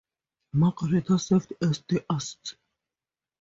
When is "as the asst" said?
1.61-2.55